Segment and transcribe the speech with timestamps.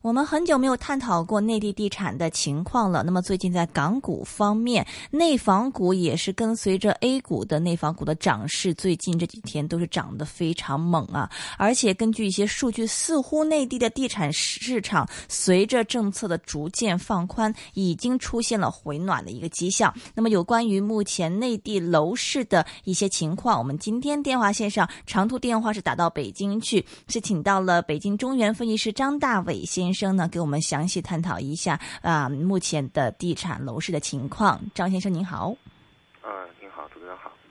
[0.00, 3.02] 我们很久没有探讨过内地地产的情况了。
[3.02, 11.28] 那么最近在港股方面，内房股也是跟随着 A 股的内房股的涨势，最近这几天都是涨得非常猛啊！
[11.56, 19.92] 而且根据一些数据，似乎内地的地产市场随着政策的逐渐放宽，已经出现了回暖的一个迹象。
[20.14, 29.87] 那么有关于目前内地楼市的一些情况，我们今天电话线上长途电话是打到北京去，是请到了北京中原分析师张大伟先。
[29.88, 34.60] 先生呢，给我们详细探讨一下啊，目前的地产楼市的情况。
[34.74, 35.56] 张先生您好，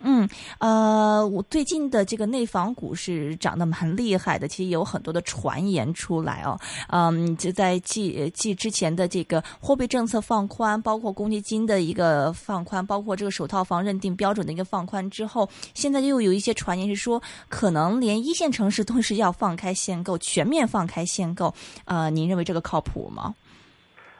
[0.02, 0.30] 嗯，
[0.60, 6.58] 呃，我最近的这个内房股是涨得蛮厉害的，其实有很多的传言出来哦。
[6.90, 21.54] 嗯，就在继继之前的这个货币政策放宽，包括公积金的一个放宽，包括这个首套房认定标准的一个放宽之后，现在又有一些传言是说，可能连一线城市都是要放开限购，全面放开限购。
[21.86, 23.34] 呃，您认为这个靠谱吗？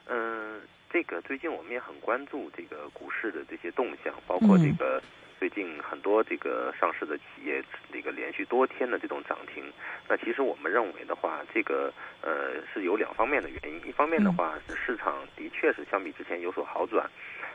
[0.10, 0.60] 嗯，
[0.92, 5.00] 这个最近我们也很关注这个股市的这些动向，包括这个。
[5.40, 9.64] 最近很多这个上市的企业，这个连续多天的这种涨停，
[10.10, 13.88] 那其实我们认为的话，这个呃是有两方面的原因。
[13.88, 17.08] 一方面的话是市场的确是相比之前有所好转，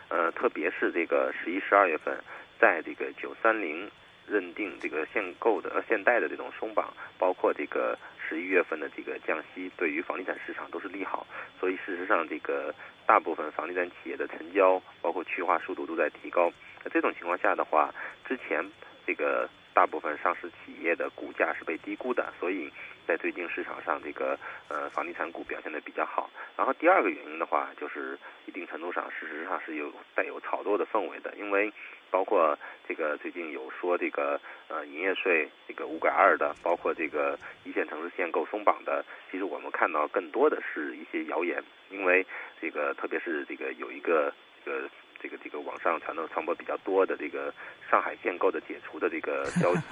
[0.08, 2.16] 呃，特别是这个十一、十二月份，
[2.60, 3.90] 在这个九三零
[4.28, 11.26] 认定这个限购的呃限贷的这种松绑，包括这个十一月份的这个降息，对于房地产市场都是利好。
[11.58, 12.72] 所以事实上，这个
[13.06, 16.52] 大部分房地产企业的成交，包括去化速度都在提高。
[16.84, 17.92] 那这种情况下的话，
[18.26, 18.64] 之前
[19.06, 22.70] 这个大部分上市企业的股价是被低估的，所以
[23.06, 26.30] 在最近市场上这个呃房地产股表现的比较好。
[26.56, 31.72] 然后第二个原因的话，就是一定程度上事实上是有带有炒作的氛围的，因为
[32.10, 42.26] 包括这个最近有说这个呃营业税这个五改二的，包括这个一线城市限购松绑的，其实我们看到更多的是一些谣言，因为
[42.60, 44.32] 这个特别是这个有一个
[44.64, 44.88] 这个。
[45.22, 47.54] 这个这个网上传的传播比较多的这个
[47.88, 49.82] 上海限购的解除的这个 消息，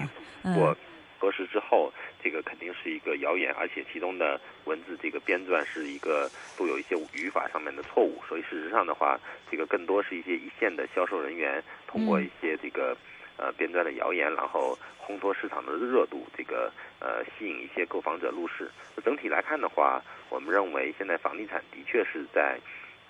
[0.59, 0.77] 我
[1.21, 1.93] 核实之后，
[2.23, 9.21] 这个肯定是一个谣言，而且其中的文字这个编撰是一个都有一些语法上面的错误，所以事实上的话，
[9.51, 12.97] 这个更多是一些一线的销售人员通过一些这个
[13.37, 18.71] 呃编撰的谣言，然后烘托市场的热度，这个呃吸引一些购房者入市。
[19.05, 22.59] 整体来看的话，我们认为现在房地产的确是在。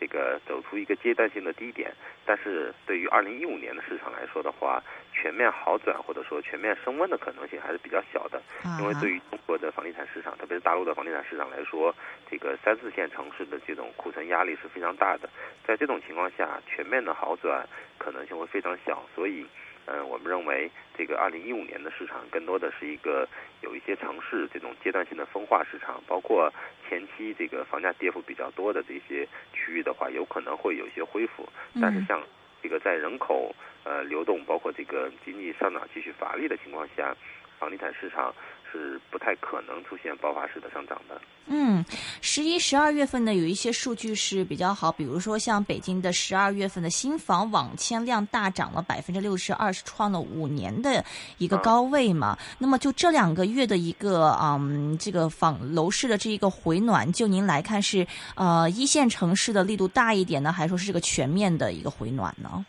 [0.01, 1.93] 这个走出一个阶段性的低点，
[2.25, 8.41] 但是对于二零一五年的市场来说的话，全面好转或者说全面升温的可能性还是比较小的。
[8.81, 11.95] 因为对于中国的房地产市场，特别是大陆的房地产市场来说，
[12.31, 15.29] 这个三四线城市的这种库存压力是非常大的。
[15.67, 17.69] 在这种情况下，全面的好转
[17.99, 19.47] 可能性会非常小，所以。
[19.87, 23.29] 嗯，我们认为这个二零一五年的市场更多的是一个
[23.63, 26.53] 有一些城市这种阶段性的分化市场，包括
[26.89, 31.49] 前期这个房价跌幅比较多的这些区域的话，有可能会有一些恢复。
[31.81, 32.23] 但是像
[32.63, 33.55] 这个在人口
[33.85, 37.17] 呃流动，包括这个经济上涨继续乏力的情况下，
[37.59, 38.35] 房地产市场。
[38.71, 41.21] 是不太可能出现爆发式的上涨的。
[41.47, 41.85] 嗯，
[42.21, 51.05] 十一、十二月份呢，有一些数据是比较好，比如说像北京的十二月份的新房网签量大涨了百分之六十二，是创了五年的
[51.39, 52.39] 一个高位嘛。
[52.59, 58.07] 那么就这两个月的一个嗯，这个房楼市的这一个回暖，就您来看是
[58.37, 62.65] 呃一线城市的力度大一点呢，还是说是这个全面的一个回暖呢？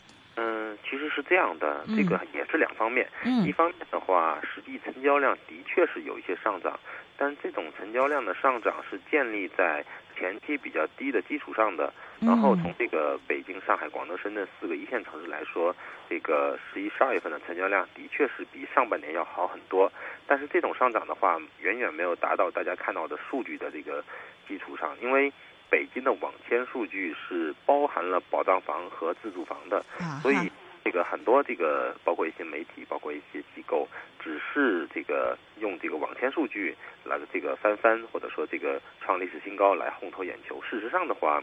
[1.28, 3.08] 这样的，这个也是两方面。
[3.44, 6.78] 一方面的话，实际成交量的确是有一些上涨，
[7.16, 9.84] 但这种成交量的上涨是建立在
[10.16, 11.92] 前期比较低的基础上的。
[12.20, 15.74] 然后从这个北京、上海、广州、深圳四个一线城市来说，
[16.08, 19.92] 这个十一、十二月份的成交量的确是比上半年要好很多。
[20.26, 24.04] 但是这种上涨的话，远远没有达到大家看到的数据的这个
[24.46, 25.32] 基础上，因为。
[25.70, 29.82] 北京的网签数据是包含了保障房和自住房的，
[30.20, 30.36] 所以
[30.84, 33.88] 这个很多这个包括一些媒体，包括一些机构，
[34.18, 36.74] 只是这个用这个网签数据
[37.04, 40.60] 来这个翻番，或者说这个创历史新高来烘托眼球。
[40.62, 41.42] 事实上的话，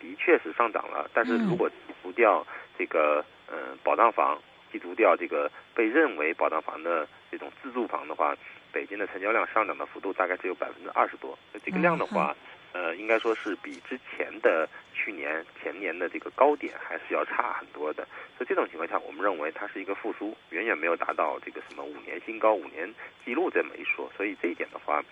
[0.00, 2.44] 的确是上涨了，但是如果剔除掉
[2.76, 4.40] 这个嗯保障房，
[4.72, 8.36] 剔除掉这个被认为保障房的这种自住房的话，
[8.72, 11.38] 北京的成交量上涨的幅度大概只有百分之二十多。
[11.64, 12.34] 这个量的话。
[12.74, 14.66] 呃，应该说是比之前的
[15.02, 18.06] 去年、前年的这个高点还是要差很多的。
[18.38, 22.94] 所以这种情况下，我们认为它是一个复苏，远远没有达到这个什么五年新高、五年
[23.24, 24.08] 记录这么一说。
[24.16, 25.02] 所以这一点的话，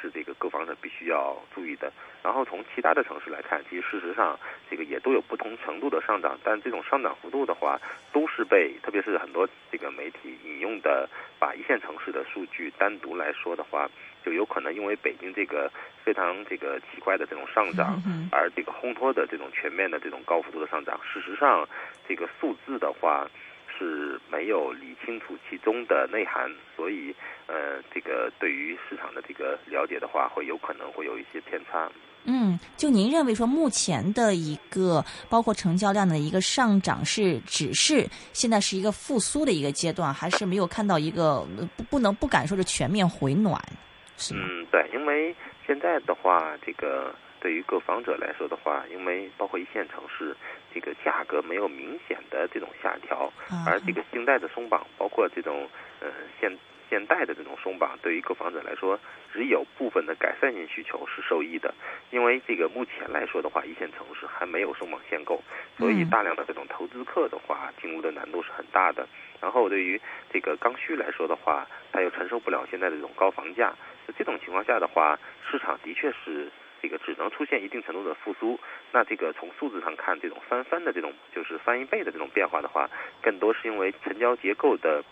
[0.00, 1.92] 是这个购房者必须要注意的。
[2.22, 4.38] 然后从其他的城市来看，其实事实上
[4.70, 7.80] 这个也都有不同程度的上涨，但这种上涨幅度的话，
[8.12, 11.08] 都是被特别是很多这个媒体引用的，
[11.38, 13.88] 把一线城市的数据单独来说的话。
[14.24, 15.70] 就有可能因为北京这个
[16.02, 18.02] 非常这个奇怪的这种上涨，
[18.32, 20.98] 而这个烘托的这种全面的这种高幅度的上涨。
[21.04, 21.64] 事实上，
[22.08, 23.24] 这个数字的话
[23.78, 27.14] 是没有理清楚其中的内涵，所以
[27.46, 31.90] 呃，这个对于市场的这个了解的话，会有可能会有一些偏差。
[32.24, 41.46] 嗯，就您认为说目前的一个包括成交量的一个上涨是只是现在是一个复苏的一个阶段，还是没有看到一个
[41.76, 43.60] 不不能不敢说是全面回暖？
[44.16, 45.32] 是嗯，对，因为
[45.64, 47.14] 现在的话，这个
[47.46, 50.34] 对于购房者来说的话，因为包括一线城市，
[50.74, 53.32] 这个价格没有明显的这种下调，
[53.64, 55.68] 而这个信贷的松绑，包括这种
[56.00, 56.08] 呃
[56.40, 56.58] 现。
[56.88, 58.96] 现贷的这种松绑，对于购房者来说，
[59.32, 61.74] 只有部分的改善性需求是受益的。
[62.12, 65.42] 因为这个目前来说的话，一线城市还没有松绑限购，
[65.76, 69.04] 所以大量的这种投资客的话，进入的难度是很大的。
[69.40, 70.00] 然后对于
[70.32, 73.74] 这个刚需来说的话，他又承受不了现在的这种高房价。
[74.16, 75.18] 这种情况下的话，
[75.50, 76.48] 市场的确是
[76.82, 78.58] 这个只能出现一定程度的复苏。
[78.92, 82.88] 那这个从数字上看，这种翻番的这种就是翻一倍的这种变化的话，
[83.22, 85.02] 更多是因为成交结构的。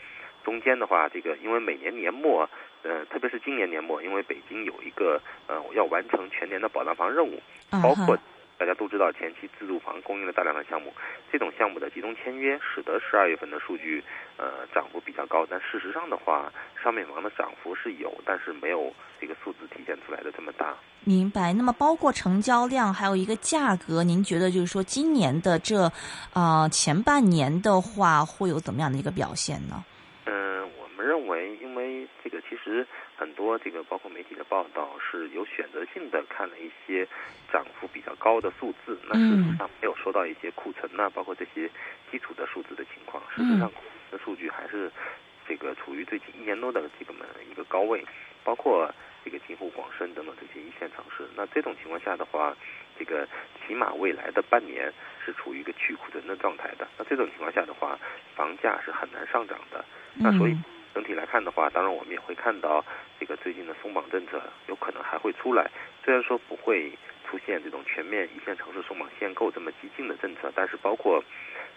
[0.44, 2.46] 中间的话，这个因为每年年末，
[2.82, 7.40] 呃，特别是今年年末，因为北京有一个呃要完成全年的保障房任务，
[7.82, 8.14] 包括
[8.58, 10.92] 大家都知道前期自住房供应了大量的项目，
[11.30, 14.02] 这种项目的集中签约，使得十二月份的数据
[14.36, 15.46] 呃涨幅比较高。
[15.48, 16.52] 但事实上的话，
[16.82, 20.74] 商品房的涨幅是有，但是没有这个数字体现出来的这么大。
[21.04, 21.52] 明白。
[21.52, 25.90] 那么包括成交量，还有一个价格，您觉得就是说今年的这
[26.32, 29.84] 啊前半年的话，会有怎么样的一个表现呢？
[33.16, 37.06] 很多这个包括媒体的报道是有选择性的看了一些
[37.52, 41.68] 涨幅比较高的数字，那事实上没有说到一些库存呐，包括这些
[42.10, 43.22] 基础的数字的情况。
[43.36, 43.70] 事实上，
[44.10, 44.90] 的数据还是
[45.46, 48.02] 这个处于最近一年多的这个么一个高位，
[48.42, 48.90] 包括
[49.22, 51.28] 这个京沪广深等等这些一线城市。
[51.36, 52.56] 那这种情况下的话，
[52.98, 53.28] 这个
[53.66, 54.90] 起码未来的半年
[55.22, 56.88] 是处于一个去库存的状态的。
[56.96, 57.98] 那这种情况下的话，
[58.34, 59.84] 房价是很难上涨的。
[60.14, 60.56] 那所以。
[60.94, 62.84] 整体来看的话，当然我们也会看到
[63.18, 65.68] 这个最近的松绑政策有可能还会出来。
[66.04, 66.92] 虽然说不会
[67.28, 71.22] 出现这种全面一线城市松绑限购这么激进的政策，但是包括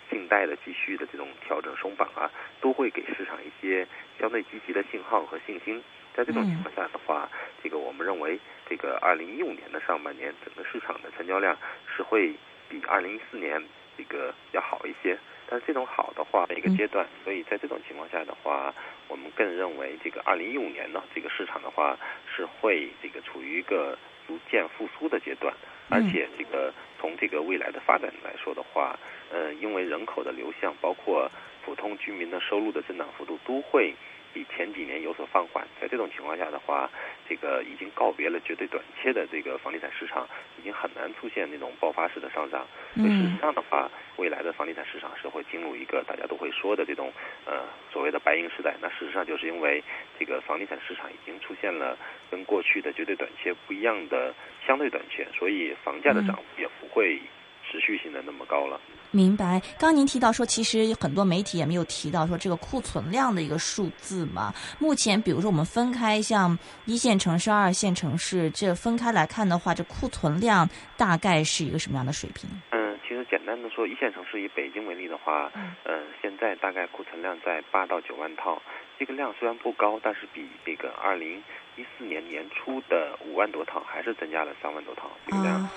[0.10, 2.30] 信贷的继续的这种调整松绑啊，
[2.62, 3.88] 都会给市场一些
[4.20, 5.84] 相对积极的信号和信心。
[6.14, 7.30] 在这种情况下的话，
[7.64, 11.58] 这个我们认为这个二零一五年的上半年整个市场的成交量
[11.96, 12.34] 是会
[12.70, 13.64] 比二零一四年
[13.98, 15.18] 这个要好一些。
[15.50, 18.74] 但是这种好的话，一个阶段，所以在这种情况下的话，
[19.08, 21.98] 我们更认为这个二零一五年呢，这个市场的话
[22.36, 23.98] 是会这个处于一个
[24.28, 25.54] 逐渐复苏的阶段，
[25.90, 29.00] 而且这个从这个未来的发展来说的话，
[29.32, 31.32] 呃，因为人口的流向，包括
[31.64, 33.94] 普通居民的收入的增长幅度都会。
[34.38, 36.88] 比前几年有所放缓，在这种情况下的话，
[37.28, 40.30] 这个已经告别了绝对短缺的这个房地产市场，
[40.60, 42.68] 已经很难出现那种爆发式的上涨。
[42.94, 47.12] 所以事实上的话，未来的房地产市场是会进入一个大家都会说的这种
[47.46, 48.76] 呃所谓的白银时代。
[48.80, 49.84] 那事实上就是因为
[50.20, 51.98] 这个房地产市场已经出现了
[52.30, 54.32] 跟过去的绝对短缺不一样的
[54.68, 57.20] 相对短缺，所以房价的涨幅也不会
[57.70, 58.80] 持续性的那么高了。
[59.12, 59.62] 明白。
[59.80, 64.54] 刚您提到说，其实很多媒体也没有提到说这个库存量的一个数字嘛。
[64.80, 72.50] 目前，比如说我们分开像一线城市、二线城市，这分开来看的话，这库存量大概是一个什么样的水平？
[72.72, 75.50] 嗯，其实简单的说，一线城市以北京为例的话，
[75.86, 78.62] 嗯，现在大概库存量在八到九万套。
[79.00, 81.38] 这个量虽然不高，但是比这个二零
[81.78, 85.10] 一四年年初的五万多套还是增加了三万多套。
[85.28, 85.70] 这个量。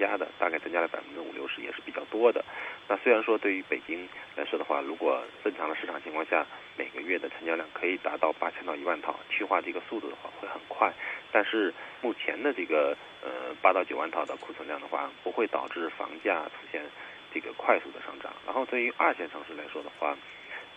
[0.00, 2.42] 加的大概增加了百分之五六十，也是比较多的。
[2.88, 10.90] 那虽然说对于北京来说的话，如果正常的市场情况下，每个月的成交量可以达到八千到一万套，去化这个速度的话会很快。
[11.30, 16.82] 但是目前的这个呃八到九万套的库存量的话，不会导致房价出现
[17.32, 18.32] 这个快速的上涨。
[18.46, 20.16] 然后对于二线城市来说的话，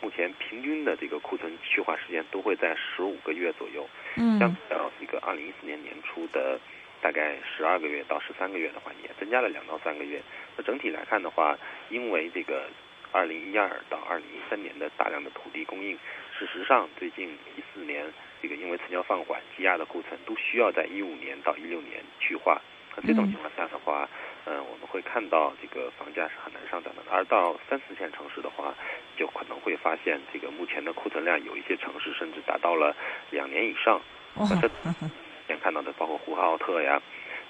[0.02, 3.90] 目前平均的这个库存去化时间都会在十五个月左右。
[4.18, 6.60] 嗯，相比较这个二零一四年年初的。
[7.04, 10.22] 大概十二个月到十三个月的话，也增加了两到三个月。
[10.56, 11.58] 那整体来看的话，
[11.90, 12.70] 因为这个
[13.12, 16.00] 二零一二到二零一三年的大量的土地供应，
[16.40, 18.06] 事实上最近一四年
[18.42, 22.62] 这个因为成交放缓积压的库存，都需要在一五年到一六年去化。
[22.96, 24.08] 那这种情况下的话，
[24.46, 27.02] 嗯，我们会看到这个房价是很难上涨的。
[27.12, 28.74] 而到三四线城市的话，
[29.18, 32.96] 就可能会发现这个目前的库存量有一些城市甚至达到了
[33.30, 34.00] 两年以上。
[35.48, 37.02] 先看到的包括呼和浩特呀，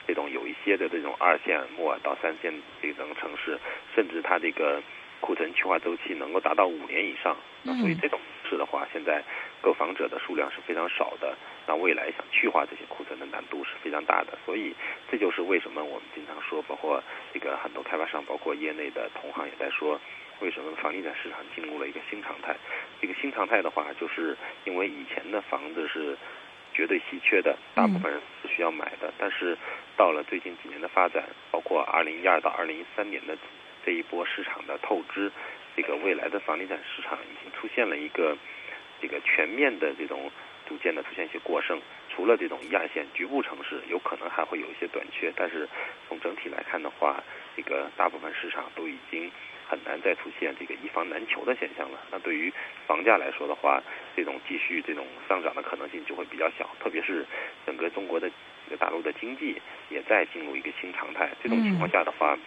[0.08, 3.58] 这种有一些的这种二线末到三线这种城市，
[3.96, 4.82] 甚至它这个
[5.20, 7.36] 库存去化周期能够达到五年以上。
[7.64, 8.20] 那所以这种
[8.50, 9.24] 是的话，现在
[9.62, 11.34] 购房者的数量是非常少的。
[11.66, 14.38] 那未来想去化这些库存的难度是非常大的。
[14.46, 14.76] 所以
[15.10, 17.02] 这就是为什么我们经常说，包括
[17.34, 19.98] 这个很多开发商，包括业内的同行也在说，
[20.42, 22.54] 为什么房地产市场进入了一个新常态？
[23.00, 24.36] 这个新常态的话，就是
[24.66, 26.18] 因为以前的房子是
[26.74, 29.14] 绝对稀缺的，大部分人是需要买的。
[29.18, 29.58] 但是
[29.96, 33.38] 到了最近几年的发展，包括二零一二到二零一三年的
[33.86, 35.32] 这一波市场的透支，
[35.76, 38.36] 这个未来的房地产市场已经出现了一个
[39.02, 40.32] 这个全面的这种
[40.68, 41.80] 逐渐的出现一些过剩。
[42.10, 45.68] 除了这种一二线局部城市有可能还会有一些短缺，但是
[46.08, 47.24] 从整体来看的话，
[47.56, 49.32] 这个大部分市场都已经
[49.68, 52.00] 很难再出现这个一房难求的现象了。
[52.12, 52.52] 那对于
[52.88, 53.82] 房价来说的话，
[54.16, 57.26] 这种继续这种上涨的可能性就会比较小，特别是
[57.66, 58.30] 整个中国的
[58.66, 61.30] 这个大陆的经济也在进入一个新常态。
[61.42, 62.38] 这种情况下的话。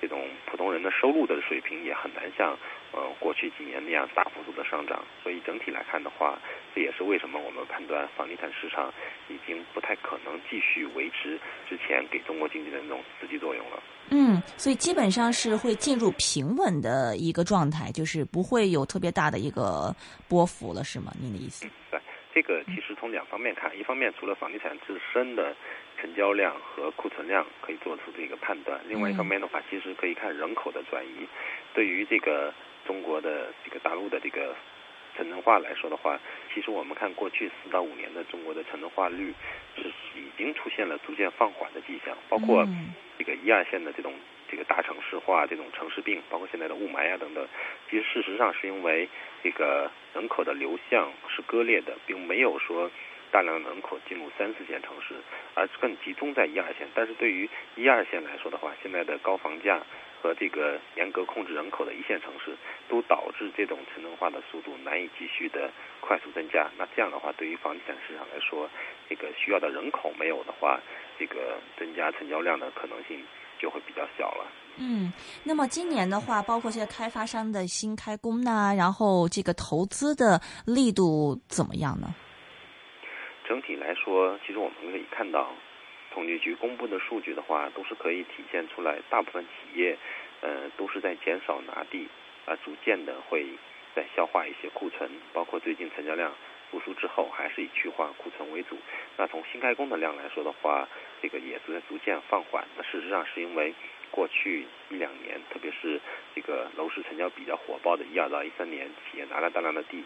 [0.00, 2.56] 这种普通人的收入的水平也很难像
[2.92, 6.38] 呃过去几年那样大幅度的上涨，所以整体来看的话，
[6.74, 8.92] 这也是为什么我们判断房地产市场
[9.28, 11.38] 已经不太可能继续维持
[11.68, 13.82] 之前给中国经济的那种刺激作用了。
[14.10, 19.94] 嗯，所以基本上是会进入平稳的一个状态，就是不会有特别大的一个
[20.28, 21.12] 波幅了，是吗？
[21.20, 21.68] 您的意思？
[21.90, 22.00] 对，
[22.34, 25.54] 这个其实从两方面看，一方面除了房地产自身的。
[26.00, 28.80] 成交量和库存量可以做出这个判断。
[28.88, 31.26] 另外一方面的话，其实可以看人口的转移。
[31.74, 32.52] 对于这个
[32.86, 34.56] 中国的这个大陆的这个
[35.16, 36.18] 城镇化来说的话，
[36.54, 39.34] 其实我们看过去四到五年的中国的城镇化率
[39.76, 42.16] 是已经出现了逐渐放缓的迹象。
[42.28, 42.66] 包括
[43.18, 44.14] 这个一二线的这种
[44.48, 47.46] 这个大城市化这种城市病，包括现在的雾霾啊等等，
[47.90, 49.08] 其实事实上是因为
[49.42, 52.90] 这个人口的流向是割裂的，并没有说。
[53.32, 55.14] 大量人口进入三四线城市，
[55.54, 56.88] 而更集中在一二线。
[56.94, 59.80] 但是对于一二线来说的话，现在的高房价
[60.20, 62.56] 和这个严格控制人口的一线城市，
[62.88, 65.70] 都导致这种城镇化的速度难以继续的
[66.00, 66.70] 快速增加。
[66.76, 68.68] 那这样的话，对于房地产市场来说，
[69.08, 70.80] 这个需要的人口没有的话，
[71.18, 73.24] 这个增加成交量的可能性
[73.58, 74.46] 就会比较小了。
[74.76, 75.12] 嗯，
[75.44, 82.14] 那么今年的话，包括这些开发商的新开工呢，然后这个投资的力度怎么样呢？
[83.50, 85.52] 整体来说，其实我们可以看到，
[86.14, 89.98] 统计局公布的数据的话，都是可以体现出来，大部分企业，
[90.40, 92.06] 呃，都是在减少拿地，
[92.46, 93.44] 啊，逐渐的会
[93.92, 96.32] 在消化一些库存，包括最近成交量
[96.70, 98.76] 复苏之后，还是以去化库存为主。
[99.16, 100.88] 那从新开工的量来说的话，
[101.20, 102.64] 这个也是在逐渐放缓。
[102.76, 103.74] 那事实上是因为
[104.12, 106.00] 过去一两年，特别是
[106.36, 110.04] 这个楼市成交比较火爆的一二到一三年，企业拿了大量的地，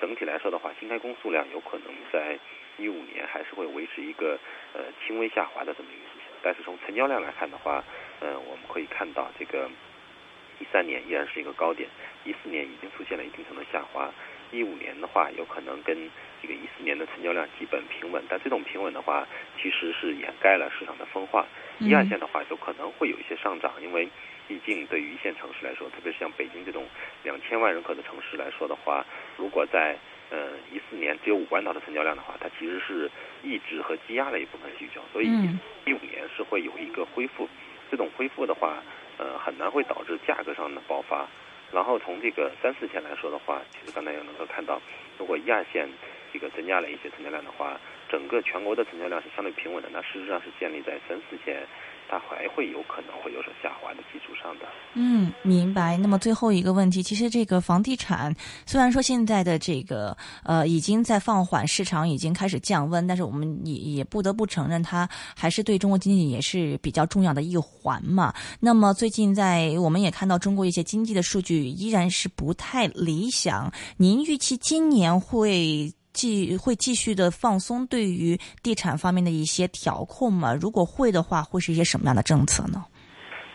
[0.00, 2.36] 整体来说的话，新开工数量有可能在。
[2.80, 4.38] 一五年还是会维持一个
[4.72, 7.84] 呃轻微下滑的这么一个迹象，但是从成交量来看的话，
[8.20, 9.68] 嗯，我们可以看到这个
[10.58, 11.88] 一三年依然是一个高点，
[12.24, 14.10] 一四年已经出现了一定程度下滑，
[14.50, 16.10] 一五年的话有可能跟
[16.40, 19.26] 这个一四年的成交量基本平稳，但这种平稳的话
[19.60, 21.46] 其实是掩盖了市场的分化。
[21.78, 24.08] 一二线的话有可能会有一些上涨，因为
[24.46, 26.84] 毕竟对于一线城市来说，特别是像北京这种
[27.22, 29.04] 两千万人口的城市来说的话，
[29.38, 29.96] 如果在
[30.30, 33.10] 呃，一四年只有五万套的成交量的话，它其实是
[33.42, 35.26] 抑制和积压了一部分需求，所以
[35.84, 37.48] 一五年是会有一个恢复。
[37.90, 38.82] 这种恢复的话，
[39.18, 41.26] 呃，很难会导致价格上的爆发。
[41.72, 44.80] 然后从这个三四线来说的话，其实刚才也能够看到，
[45.18, 45.88] 如果一二线
[46.32, 47.78] 这个增加了一些成交量的话，
[48.10, 49.88] 整个全国的成交量是相对平稳的。
[49.92, 51.66] 那事实上是建立在三四线。
[52.12, 54.66] 它还会有可能会有所下滑的基础上的。
[54.94, 55.96] 嗯，明白。
[55.96, 58.34] 那么最后一个问题，其实这个房地产
[58.66, 68.34] 虽然说现在的这个呃已经在放缓，市场已经开始降温，但是我们也也不得不承认，它还是对中国经济也是比较重要的一环嘛。
[68.58, 73.72] 那么最近在我们也看到中国一些经济的数据依然是不太理想。
[73.98, 75.92] 您预期今年会？
[76.12, 80.54] 继会继续的放松对于地产方面的一些调控吗？
[80.60, 82.84] 如果会的话，会是一些什么样的政策呢？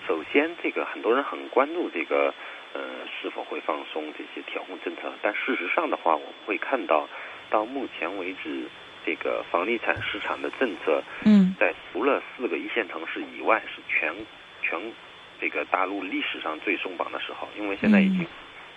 [0.08, 2.34] 首先，这个很多人很关注这个
[2.74, 2.82] 呃
[3.22, 7.08] 是否会放松这些调控政策，但事实上的话，我们会看到
[7.50, 8.70] 到目前为止，
[9.06, 14.14] 这个房地产市场的政策，嗯，在除了四个一线城市以外，是全
[14.62, 14.80] 全
[15.42, 18.26] 这个大陆历史上最松绑的时候，因为现在已经。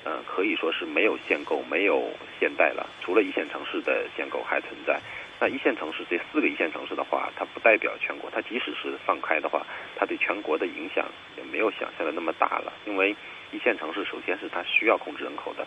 [0.08, 2.10] 呃，可以说是没有限购，没有
[2.40, 2.88] 限贷了。
[3.02, 4.98] 除了一线城市的限购还存在，
[5.38, 8.30] 那一线城市这四个一线城市的话，它不代表全国。
[8.30, 11.04] 它即使是放开的话，它对全国的影响
[11.36, 12.72] 也没有想象的那么大了。
[12.86, 13.14] 因为
[13.52, 15.66] 一线城市首先是它需要控制人口的，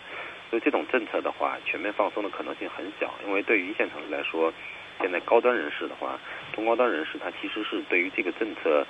[0.50, 3.14] 所以这种政策的话，全面放松的可能性很小。
[3.24, 4.52] 因为对于一线城市来说，
[4.98, 6.18] 现在高端人士的话，
[6.52, 8.84] 中高端人士他其实是对于这个政策，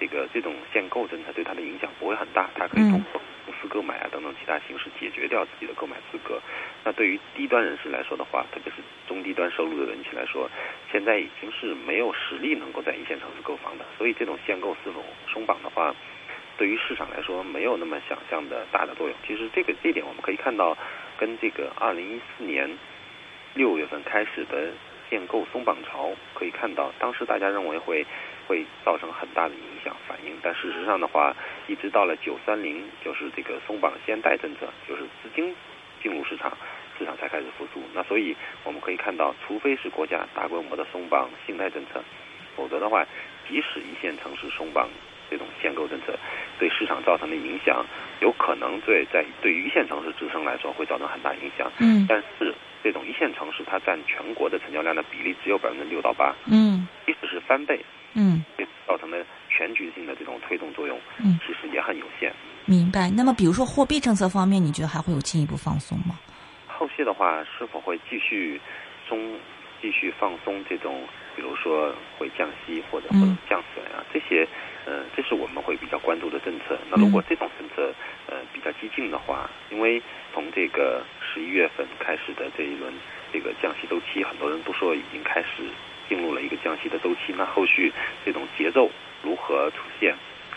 [0.00, 3.20] 这个这种限购政策对他的影响不会很大，他可以通过。
[3.46, 6.40] 公司购买啊等等其他形式解决掉自己的购买资格。
[6.82, 10.48] 那对于低端人士来说的话，特别是中低端收入的人群来说，
[10.90, 13.84] 现在已经是没有实力能够在一线城市购房的。
[13.98, 15.94] 所以这种限购是否松绑的话，
[16.56, 19.16] 对于市场来说没有那么想象的大的作用。
[19.26, 20.74] 其实这个这一点我们可以看到，
[21.18, 22.78] 跟这个二零一四年
[23.52, 24.72] 六月份开始的
[25.10, 28.06] 限购松绑潮可以看到，当时大家认为会
[28.46, 31.34] 会造成很大的影响反应，但事实上的话，
[31.66, 35.54] 一直到了九三零，就是这个松绑先贷政策，就是资金
[36.02, 36.56] 进入市场。
[36.98, 38.34] 市场才开始复苏，那所以
[38.64, 42.02] 我们可以看到，除非是国家大规模的松绑信贷政策，
[42.56, 43.04] 否则的话，
[43.46, 44.88] 即使一线城市松绑
[45.28, 46.18] 这种限购政策，
[46.58, 47.84] 对市场造成的影响，
[48.22, 51.70] 有可能对在对于一线城市支撑来说会造成很大影响。
[51.80, 52.06] 嗯。
[52.08, 56.34] 但是这种一线城市它占全国的成交量的比例只有百分之六到八。
[56.50, 56.88] 嗯。
[57.04, 57.78] 即使是翻倍。
[58.16, 58.44] 嗯。
[58.86, 62.32] 造成的全局性的这种推动作用，嗯，其实也很有限。
[62.66, 63.10] 明白。
[63.10, 66.14] 那么，比如说货币政策方面，你觉得还会有进一步放松吗？
[66.68, 68.60] 后续的话，是否会继续
[69.08, 69.36] 松、
[69.82, 71.02] 继续放松这种，
[71.34, 74.46] 比如说会降息或者或者降准啊这些，
[74.86, 76.78] 呃，这是我们会比较关注的政策。
[76.88, 77.50] 那如果这种
[78.86, 80.00] 激进的话，因为
[80.32, 82.92] 从这个十一月份开始的这一轮
[83.32, 85.64] 这个降息周期，很多人都说已经开始
[86.08, 87.34] 进入了一个降息的周期。
[87.36, 87.92] 那后续
[88.24, 88.90] 这种节奏
[89.22, 90.14] 如何出现，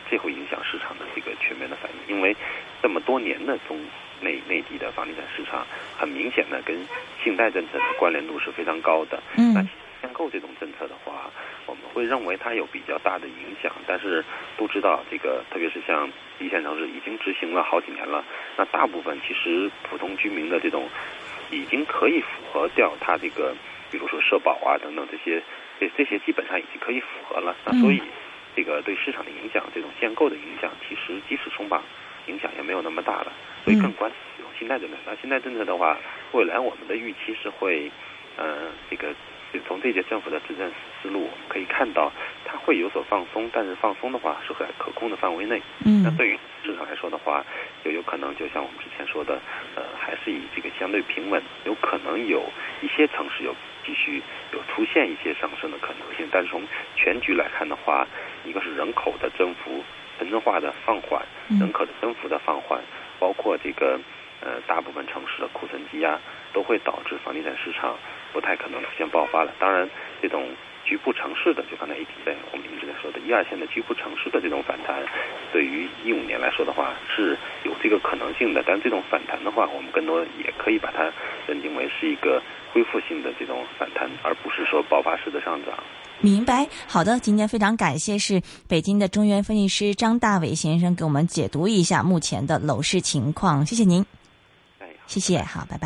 [0.10, 2.16] 这会影响市场的这个全面的反应。
[2.16, 2.36] 因为
[2.82, 3.80] 这么多年的中。
[4.22, 5.66] 内内地的房地产市场
[5.98, 6.76] 很明显的跟
[7.24, 9.18] 信贷政策的关联度是非常高的。
[9.38, 9.54] 嗯。
[9.54, 9.62] 那
[10.02, 11.32] 限购这种政策的话，
[11.70, 13.72] 我们会认为它有比较大的影响。
[13.86, 14.24] 但是
[14.58, 16.10] 都知道这个，特别是像
[16.40, 18.26] 一线城市已经执行了好几年了，
[18.58, 20.90] 那大部分其实普通居民的这种
[21.52, 23.54] 已经可以符合掉它这个，
[23.92, 25.42] 比如说社保啊等等这些，
[25.80, 27.56] 这这些基本上已经可以符合了。
[27.64, 28.02] 那所以
[28.56, 31.84] 这个对市场的影响，这种限购的影响，其实即使松绑。
[32.28, 33.34] 影响也没有那么大了，
[33.64, 34.98] 所以更关注这种信贷政策。
[35.04, 35.98] 那信贷政策的话，
[36.32, 37.90] 未来我们的预期是会，
[38.36, 39.08] 呃，这个
[39.66, 40.70] 从这届政府的执政
[41.02, 42.12] 思路，我们可以看到
[42.46, 45.62] 它会有所放松，但是放松的话是在可控的范围内。
[45.86, 46.04] 嗯。
[46.04, 47.44] 那对于市场来说的话，
[47.84, 49.40] 就有可能就像我们之前说的，
[49.76, 52.44] 呃，还是以这个相对平稳，有可能有
[52.82, 54.22] 一些城市有继续
[54.54, 56.62] 有出现一些上升的可能性，但是从
[56.96, 58.06] 全局来看的话，
[58.46, 59.84] 一个是人口的增幅。
[60.20, 61.26] 城镇化的放缓，
[61.62, 62.82] 人口的增幅的放缓，
[63.20, 63.98] 包括这个
[64.42, 66.20] 呃大部分城市的库存积压，
[66.54, 67.96] 都会导致房地产市场
[68.34, 69.52] 不太可能出现爆发了。
[69.60, 69.90] 当然，
[70.22, 70.50] 这种
[70.86, 75.04] 局部城市的，就刚才一直在我们一直在说的一二线的局部城市的这种反弹，
[75.52, 78.64] 对于一五年来说的话是有这个可能性的。
[78.66, 81.12] 但这种反弹的话，我们更多也可以把它
[81.48, 82.42] 认定为是一个
[82.74, 85.76] 恢复性的这种反弹，而不是说爆发式的上涨。
[86.22, 94.06] 明白，好的，今天非常感谢是北京的中原分析师张大伟先生给我们解读一下目前的楼市情况，谢谢您，
[95.10, 95.78] 谢谢，好，拜拜。